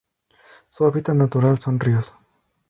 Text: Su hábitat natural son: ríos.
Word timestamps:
Su 0.69 0.85
hábitat 0.85 1.13
natural 1.15 1.59
son: 1.59 1.79
ríos. 1.79 2.15